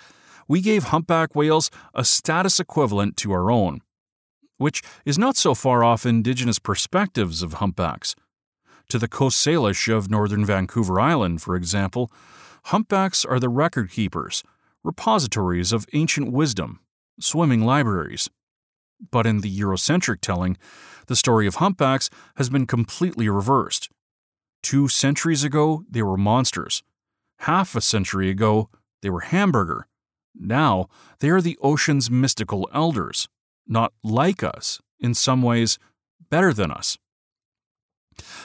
[0.47, 3.81] we gave humpback whales a status equivalent to our own,
[4.57, 8.15] which is not so far off indigenous perspectives of humpbacks.
[8.89, 12.09] To the Coast Salish of northern Vancouver Island, for example,
[12.65, 14.43] humpbacks are the record keepers,
[14.81, 16.79] repositories of ancient wisdom,
[17.19, 18.29] swimming libraries.
[19.11, 20.57] But in the Eurocentric telling,
[21.07, 23.89] the story of humpbacks has been completely reversed.
[24.63, 26.81] Two centuries ago, they were monsters.
[27.39, 28.69] Half a century ago,
[29.01, 29.87] they were hamburger.
[30.33, 30.87] Now,
[31.19, 33.27] they are the ocean's mystical elders,
[33.67, 35.77] not like us, in some ways,
[36.29, 36.97] better than us.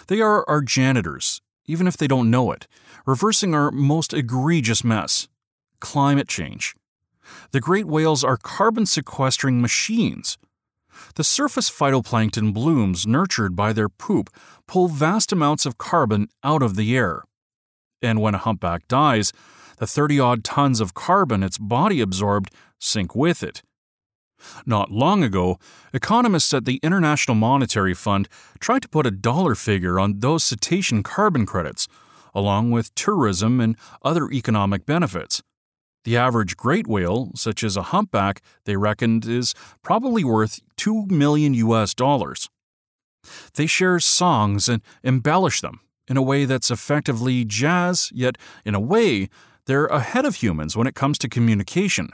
[0.09, 2.67] They are our janitors, even if they don't know it,
[3.07, 5.29] reversing our most egregious mess
[5.81, 6.75] climate change.
[7.51, 10.39] The great whales are carbon sequestering machines.
[11.17, 14.31] The surface phytoplankton blooms nurtured by their poop
[14.67, 17.25] pull vast amounts of carbon out of the air.
[18.01, 19.33] And when a humpback dies,
[19.79, 23.63] the 30 odd tons of carbon its body absorbed sink with it.
[24.67, 25.59] Not long ago,
[25.93, 28.29] economists at the International Monetary Fund
[28.61, 31.89] tried to put a dollar figure on those cetacean carbon credits,
[32.35, 35.43] along with tourism and other economic benefits.
[36.05, 41.55] The average great whale, such as a humpback, they reckoned is probably worth 2 million
[41.55, 42.49] US dollars.
[43.55, 48.81] They share songs and embellish them in a way that's effectively jazz, yet in a
[48.81, 49.29] way,
[49.67, 52.11] they're ahead of humans when it comes to communication.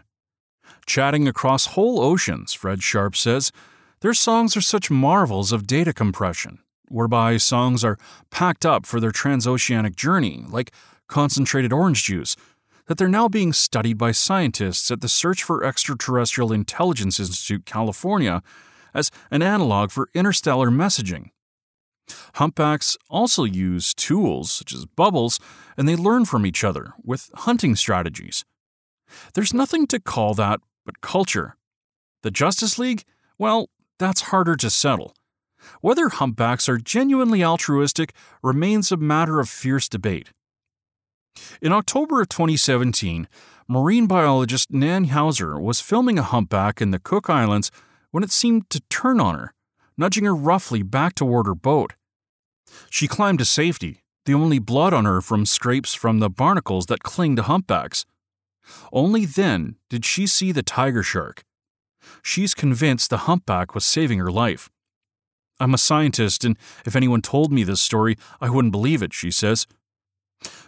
[0.89, 3.53] Chatting across whole oceans, Fred Sharpe says,
[4.01, 7.99] their songs are such marvels of data compression, whereby songs are
[8.31, 10.73] packed up for their transoceanic journey, like
[11.07, 12.37] concentrated orange juice,
[12.87, 18.43] that they're now being studied by scientists at the Search for Extraterrestrial Intelligence Institute, California,
[18.95, 21.27] as an analog for interstellar messaging.
[22.37, 25.39] Humpbacks also use tools such as bubbles,
[25.77, 28.47] and they learn from each other with hunting strategies.
[29.35, 31.55] There's nothing to call that but culture.
[32.23, 33.05] The Justice League?
[33.37, 35.15] Well, that's harder to settle.
[35.83, 40.31] Whether humpbacks are genuinely altruistic remains a matter of fierce debate.
[41.61, 43.29] In October of 2017,
[43.69, 47.71] marine biologist Nan Hauser was filming a humpback in the Cook Islands
[48.11, 49.53] when it seemed to turn on her,
[49.99, 51.93] nudging her roughly back toward her boat.
[52.89, 57.03] She climbed to safety, the only blood on her from scrapes from the barnacles that
[57.03, 58.07] cling to humpbacks.
[58.93, 61.45] Only then did she see the tiger shark.
[62.23, 64.71] She's convinced the humpback was saving her life.
[65.61, 69.31] I'm a scientist, and if anyone told me this story, I wouldn't believe it, she
[69.31, 69.67] says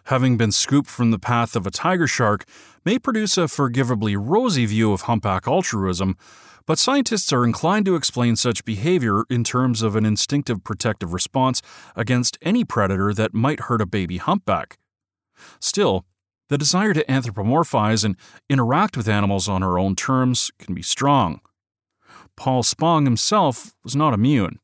[0.05, 2.45] having been scooped from the path of a tiger shark,
[2.85, 6.17] may produce a forgivably rosy view of humpback altruism,
[6.67, 11.63] but scientists are inclined to explain such behavior in terms of an instinctive protective response
[11.97, 14.79] against any predator that might hurt a baby humpback.
[15.59, 16.05] Still,
[16.51, 18.17] the desire to anthropomorphize and
[18.51, 21.41] interact with animals on our own terms can be strong.
[22.37, 24.59] Paul Spong himself was not immune.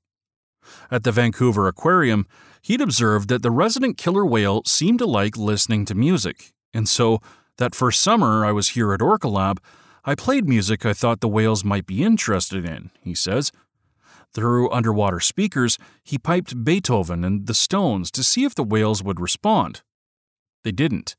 [0.91, 2.27] At the Vancouver Aquarium,
[2.61, 7.21] he'd observed that the resident killer whale seemed to like listening to music, and so
[7.59, 9.63] that first summer I was here at Orca Lab,
[10.05, 13.53] I played music I thought the whales might be interested in, he says.
[14.35, 19.21] Through underwater speakers, he piped Beethoven and the Stones to see if the whales would
[19.21, 19.83] respond.
[20.65, 21.15] They didn't.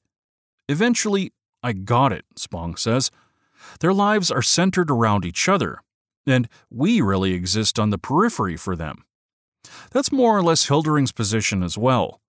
[0.70, 1.32] Eventually,
[1.64, 3.12] I got it, Spong says.
[3.80, 5.82] Their lives are centered around each other,
[6.26, 9.04] and we really exist on the periphery for them.
[9.92, 12.22] That's more or less Hildering's position as well.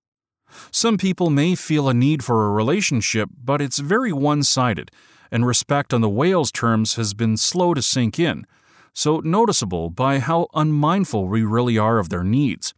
[0.70, 4.90] Some people may feel a need for a relationship, but it's very one sided,
[5.30, 8.46] and respect on the whale's terms has been slow to sink in,
[8.94, 12.74] so noticeable by how unmindful we really are of their needs.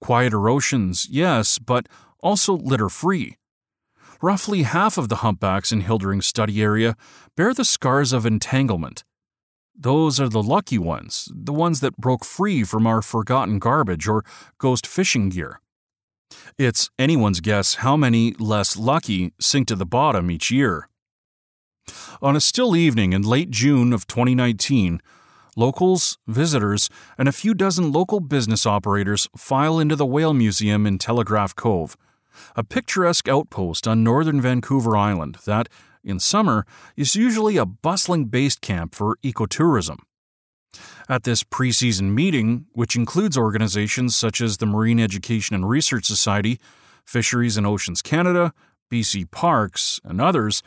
[0.00, 1.88] Quieter oceans, yes, but
[2.20, 3.36] also litter free.
[4.22, 6.96] Roughly half of the humpbacks in Hildering's study area
[7.36, 9.04] bear the scars of entanglement,
[9.78, 14.24] those are the lucky ones, the ones that broke free from our forgotten garbage or
[14.58, 15.60] ghost fishing gear.
[16.58, 20.88] It's anyone's guess how many less lucky sink to the bottom each year.
[22.22, 25.02] On a still evening in late June of 2019,
[25.56, 26.88] locals, visitors,
[27.18, 31.96] and a few dozen local business operators file into the Whale Museum in Telegraph Cove,
[32.54, 35.68] a picturesque outpost on northern Vancouver Island that,
[36.04, 36.66] in summer,
[36.96, 39.98] is usually a bustling base camp for ecotourism.
[41.08, 46.58] At this preseason meeting, which includes organizations such as the Marine Education and Research Society,
[47.04, 48.52] Fisheries and Oceans Canada,
[48.90, 50.62] BC Parks, and others,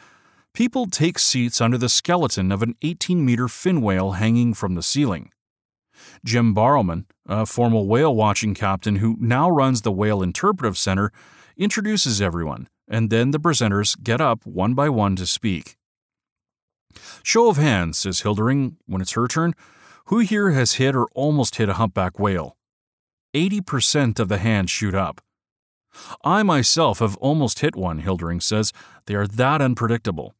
[0.53, 4.83] people take seats under the skeleton of an 18 meter fin whale hanging from the
[4.83, 5.31] ceiling.
[6.25, 11.11] Jim Borrowman, a former whale watching captain who now runs the Whale Interpretive Center,
[11.59, 15.75] introduces everyone, and then the presenters get up one by one to speak.
[17.21, 19.53] Show of hands, says Hildering when it's her turn.
[20.05, 22.55] Who here has hit or almost hit a humpback whale?
[23.35, 25.21] 80% of the hands shoot up.
[26.23, 28.71] I myself have almost hit one, Hildering says.
[29.05, 30.33] They are that unpredictable.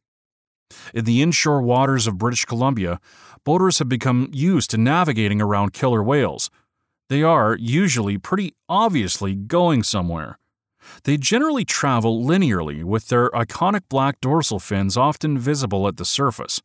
[0.94, 2.98] In the inshore waters of British Columbia,
[3.44, 6.50] boaters have become used to navigating around killer whales.
[7.08, 10.39] They are, usually, pretty obviously going somewhere.
[11.04, 16.60] They generally travel linearly, with their iconic black dorsal fins often visible at the surface.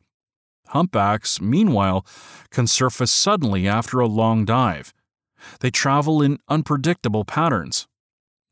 [0.68, 2.04] Humpbacks, meanwhile,
[2.50, 4.92] can surface suddenly after a long dive.
[5.60, 7.86] They travel in unpredictable patterns.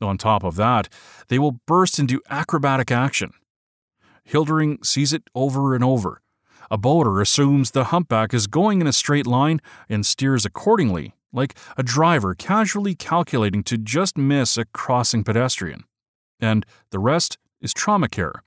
[0.01, 0.89] On top of that,
[1.27, 3.31] they will burst into acrobatic action.
[4.23, 6.21] Hildering sees it over and over.
[6.71, 11.55] A boater assumes the humpback is going in a straight line and steers accordingly, like
[11.77, 15.83] a driver casually calculating to just miss a crossing pedestrian.
[16.39, 18.41] And the rest is trauma care.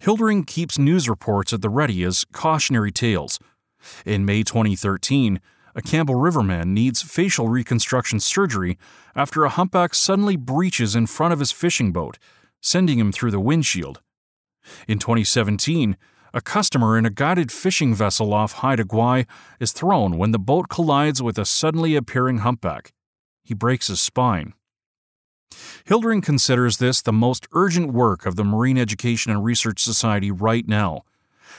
[0.00, 3.38] Hildering keeps news reports at the ready as cautionary tales.
[4.04, 5.40] In May 2013,
[5.74, 8.78] a Campbell River man needs facial reconstruction surgery
[9.16, 12.18] after a humpback suddenly breaches in front of his fishing boat,
[12.60, 14.00] sending him through the windshield.
[14.86, 15.96] In 2017,
[16.34, 19.24] a customer in a guided fishing vessel off Haida Gwaii
[19.60, 22.92] is thrown when the boat collides with a suddenly appearing humpback.
[23.44, 24.52] He breaks his spine.
[25.84, 30.66] Hildering considers this the most urgent work of the Marine Education and Research Society right
[30.66, 31.02] now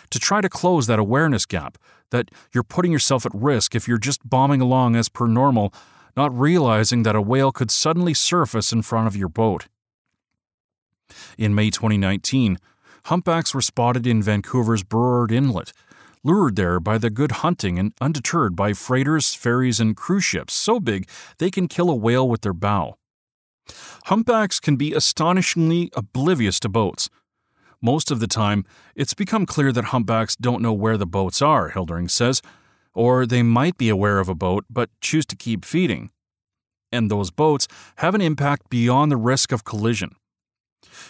[0.09, 1.77] to try to close that awareness gap
[2.11, 5.73] that you're putting yourself at risk if you're just bombing along as per normal,
[6.17, 9.67] not realizing that a whale could suddenly surface in front of your boat.
[11.37, 12.57] In May 2019,
[13.05, 15.71] humpbacks were spotted in Vancouver's Burrard Inlet,
[16.23, 20.79] lured there by the good hunting and undeterred by freighters, ferries, and cruise ships so
[20.79, 22.97] big they can kill a whale with their bow.
[24.05, 27.09] Humpbacks can be astonishingly oblivious to boats.
[27.81, 31.69] Most of the time, it's become clear that humpbacks don't know where the boats are,
[31.69, 32.41] Hildering says,
[32.95, 36.09] or they might be aware of a boat but choose to keep feeding.
[36.91, 40.15] And those boats have an impact beyond the risk of collision.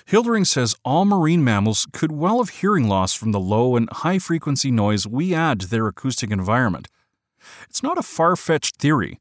[0.06, 4.20] Hildering says all marine mammals could well have hearing loss from the low and high
[4.20, 6.88] frequency noise we add to their acoustic environment.
[7.70, 9.20] It's not a far fetched theory.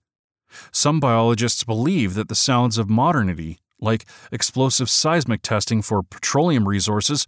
[0.72, 7.26] Some biologists believe that the sounds of modernity, like explosive seismic testing for petroleum resources,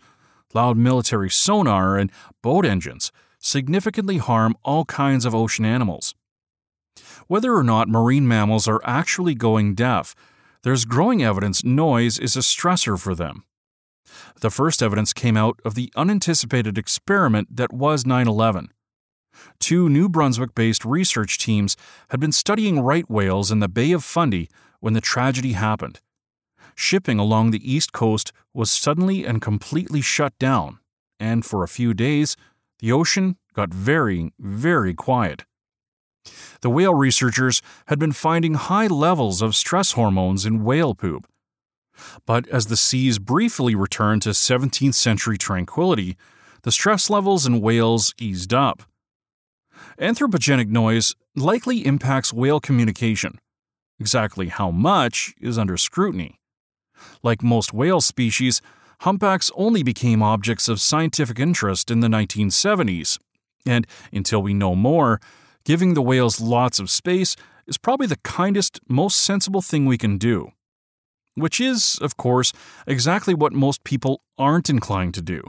[0.55, 2.11] loud military sonar, and
[2.43, 6.15] boat engines, significantly harm all kinds of ocean animals.
[7.27, 10.15] Whether or not marine mammals are actually going deaf,
[10.63, 13.45] there's growing evidence noise is a stressor for them.
[14.41, 18.69] The first evidence came out of the unanticipated experiment that was 9 11.
[19.59, 21.77] Two New Brunswick based research teams
[22.11, 24.49] had been studying right whales in the Bay of Fundy
[24.81, 26.01] when the tragedy happened.
[26.75, 30.79] Shipping along the east coast was suddenly and completely shut down,
[31.19, 32.37] and for a few days,
[32.81, 35.45] the ocean got very, very quiet.
[36.61, 41.27] The whale researchers had been finding high levels of stress hormones in whale poop.
[42.27, 46.17] But as the seas briefly returned to 17th century tranquility,
[46.63, 48.83] the stress levels in whales eased up.
[49.99, 53.39] Anthropogenic noise likely impacts whale communication.
[53.99, 56.39] Exactly how much is under scrutiny.
[57.23, 58.61] Like most whale species,
[59.01, 63.19] humpbacks only became objects of scientific interest in the 1970s,
[63.65, 65.21] and until we know more,
[65.67, 67.35] giving the whales lots of space
[67.67, 70.53] is probably the kindest, most sensible thing we can do.
[71.35, 72.53] Which is, of course,
[72.87, 75.43] exactly what most people aren't inclined to do.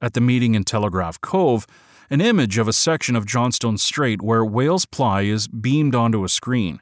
[0.00, 1.66] At the meeting in Telegraph Cove,
[2.08, 6.28] an image of a section of Johnstone Strait where Whales Ply is beamed onto a
[6.28, 6.80] screen.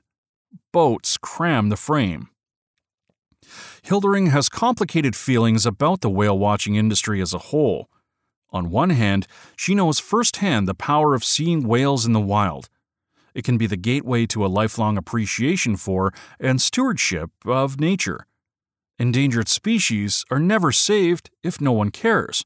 [0.70, 2.28] Boats cram the frame.
[3.82, 7.88] Hildering has complicated feelings about the whale watching industry as a whole.
[8.53, 9.26] On one hand,
[9.57, 12.68] she knows firsthand the power of seeing whales in the wild.
[13.34, 18.26] It can be the gateway to a lifelong appreciation for and stewardship of nature.
[18.98, 22.44] Endangered species are never saved if no one cares.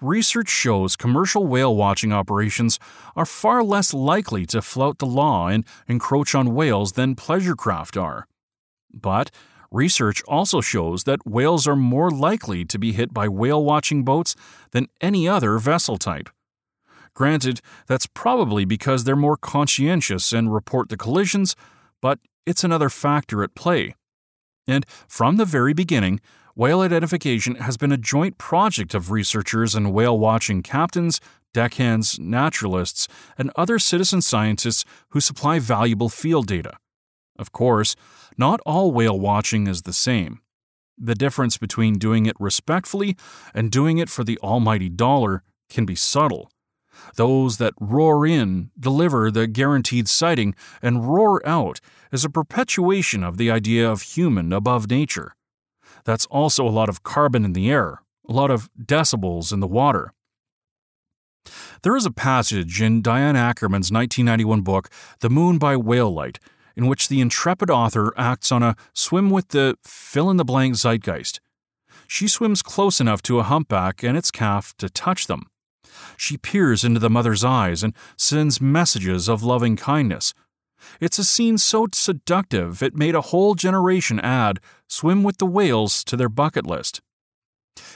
[0.00, 2.78] Research shows commercial whale watching operations
[3.16, 7.96] are far less likely to flout the law and encroach on whales than pleasure craft
[7.96, 8.26] are.
[8.92, 9.30] But
[9.72, 14.36] research also shows that whales are more likely to be hit by whale watching boats
[14.70, 16.28] than any other vessel type.
[17.14, 21.54] Granted, that's probably because they're more conscientious and report the collisions,
[22.00, 23.94] but it's another factor at play.
[24.66, 26.20] And from the very beginning,
[26.54, 31.20] whale identification has been a joint project of researchers and whale watching captains,
[31.52, 36.76] deckhands, naturalists, and other citizen scientists who supply valuable field data.
[37.38, 37.96] Of course,
[38.36, 40.40] not all whale watching is the same.
[40.98, 43.16] The difference between doing it respectfully
[43.54, 46.50] and doing it for the almighty dollar can be subtle.
[47.16, 51.80] Those that roar in deliver the guaranteed sighting, and roar out
[52.12, 55.34] is a perpetuation of the idea of human above nature.
[56.04, 59.66] That's also a lot of carbon in the air, a lot of decibels in the
[59.66, 60.12] water.
[61.82, 64.88] There is a passage in Diane Ackerman's 1991 book,
[65.20, 66.38] The Moon by Whale Light,
[66.76, 70.74] in which the intrepid author acts on a swim with the fill in the blank
[70.76, 71.40] zeitgeist.
[72.06, 75.46] She swims close enough to a humpback and its calf to touch them.
[76.16, 80.34] She peers into the mother's eyes and sends messages of loving kindness.
[81.00, 86.02] It's a scene so seductive it made a whole generation add swim with the whales
[86.04, 87.00] to their bucket list.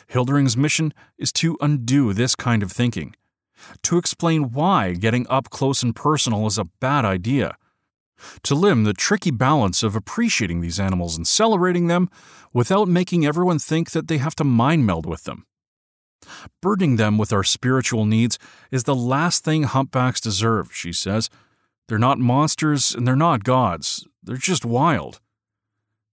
[0.06, 3.14] Hildering's mission is to undo this kind of thinking,
[3.82, 7.56] to explain why getting up close and personal is a bad idea,
[8.42, 12.08] to limn the tricky balance of appreciating these animals and celebrating them
[12.52, 15.46] without making everyone think that they have to mind meld with them.
[16.60, 18.38] Burdening them with our spiritual needs
[18.70, 21.30] is the last thing humpbacks deserve, she says.
[21.88, 25.20] They're not monsters and they're not gods, they're just wild.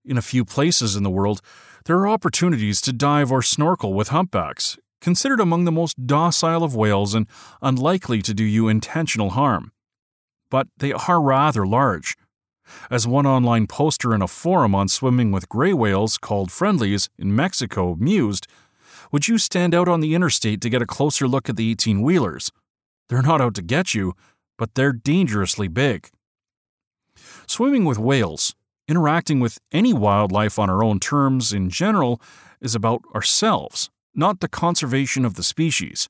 [0.05, 1.41] In a few places in the world,
[1.85, 6.75] there are opportunities to dive or snorkel with humpbacks, considered among the most docile of
[6.75, 7.27] whales and
[7.61, 9.71] unlikely to do you intentional harm.
[10.53, 12.15] But they are rather large.
[12.91, 17.35] As one online poster in a forum on swimming with gray whales called Friendlies in
[17.35, 18.45] Mexico mused,
[19.11, 22.03] would you stand out on the interstate to get a closer look at the 18
[22.03, 22.51] wheelers?
[23.09, 24.13] They're not out to get you,
[24.55, 26.11] but they're dangerously big.
[27.47, 28.53] Swimming with whales,
[28.87, 32.21] interacting with any wildlife on our own terms in general,
[32.61, 36.09] is about ourselves, not the conservation of the species.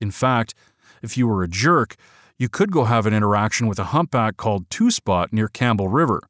[0.00, 0.54] In fact,
[1.02, 1.96] if you were a jerk,
[2.38, 6.22] you could go have an interaction with a humpback called Two Spot near Campbell River.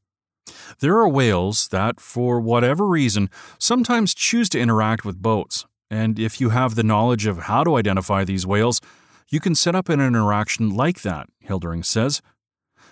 [0.81, 3.29] There are whales that, for whatever reason,
[3.59, 7.77] sometimes choose to interact with boats, and if you have the knowledge of how to
[7.77, 8.81] identify these whales,
[9.29, 12.23] you can set up an interaction like that, Hildering says.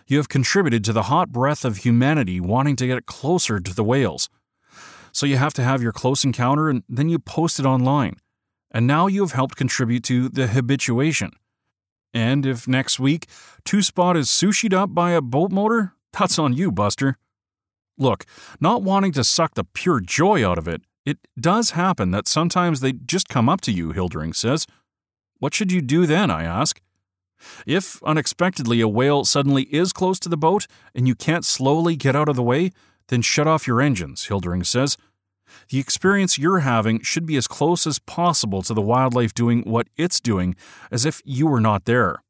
[0.06, 3.84] You have contributed to the hot breath of humanity wanting to get closer to the
[3.84, 4.28] whales.
[5.12, 8.16] So you have to have your close encounter and then you post it online.
[8.70, 11.32] And now you have helped contribute to the habituation.
[12.16, 13.26] And if next week
[13.66, 17.18] Two Spot is sushied up by a boat motor, that's on you, Buster.
[17.98, 18.24] Look,
[18.58, 22.80] not wanting to suck the pure joy out of it, it does happen that sometimes
[22.80, 24.66] they just come up to you, Hildering says.
[25.40, 26.80] What should you do then, I ask?
[27.66, 32.16] If, unexpectedly, a whale suddenly is close to the boat and you can't slowly get
[32.16, 32.72] out of the way,
[33.08, 34.96] then shut off your engines, Hildering says.
[35.70, 39.88] The experience you're having should be as close as possible to the wildlife doing what
[39.96, 40.56] it's doing
[40.90, 42.22] as if you were not there.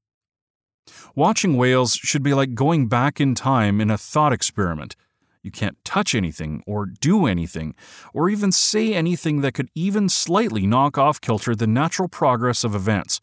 [1.14, 4.96] Watching whales should be like going back in time in a thought experiment.
[5.42, 7.76] You can't touch anything, or do anything,
[8.12, 12.74] or even say anything that could even slightly knock off kilter the natural progress of
[12.74, 13.20] events.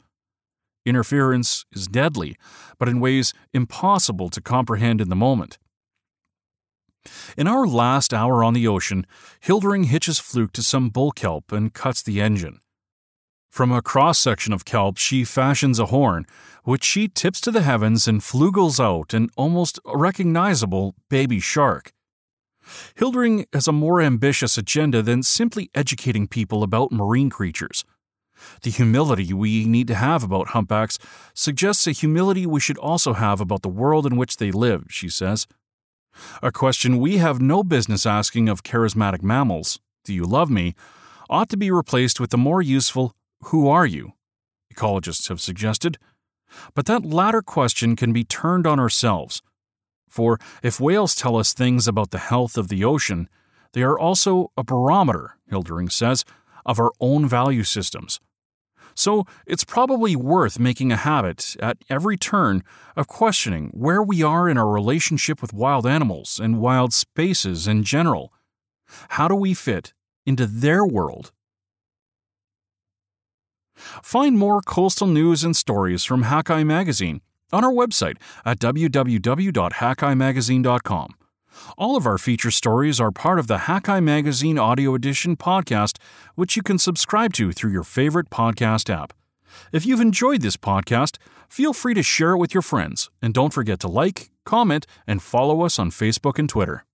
[0.86, 2.38] Interference is deadly,
[2.80, 5.58] but in ways impossible to comprehend in the moment.
[7.38, 9.06] In our last hour on the ocean,
[9.42, 12.60] Hildering hitches Fluke to some bull kelp and cuts the engine.
[13.50, 16.26] From a cross section of kelp, she fashions a horn,
[16.64, 21.94] which she tips to the heavens and flugels out an almost recognizable baby shark.
[22.96, 27.84] Hildering has a more ambitious agenda than simply educating people about marine creatures.
[28.62, 30.98] The humility we need to have about humpbacks
[31.34, 35.10] suggests a humility we should also have about the world in which they live, she
[35.10, 35.46] says.
[36.42, 40.76] A question we have no business asking of charismatic mammals, do you love me,
[41.30, 43.14] ought to be replaced with the more useful,
[43.46, 44.14] who are you?
[44.74, 45.98] Ecologists have suggested.
[46.74, 49.42] But that latter question can be turned on ourselves.
[50.10, 53.28] For if whales tell us things about the health of the ocean,
[53.74, 56.24] they are also a barometer, Hildering says,
[56.66, 58.20] of our own value systems.
[58.96, 62.64] So it's probably worth making a habit, at every turn,
[62.96, 67.84] of questioning where we are in our relationship with wild animals and wild spaces in
[67.84, 68.34] general.
[69.10, 69.94] How do we fit
[70.26, 71.32] into their world?
[73.76, 77.22] Find more coastal news and stories from Hakai Magazine
[77.52, 81.16] on our website at www.hakaimagazine.com.
[81.78, 85.98] All of our feature stories are part of the Hakai Magazine Audio Edition podcast,
[86.36, 89.14] which you can subscribe to through your favorite podcast app.
[89.72, 91.18] If you've enjoyed this podcast,
[91.50, 95.22] feel free to share it with your friends, and don't forget to like, comment, and
[95.22, 96.86] follow us on Facebook and Twitter.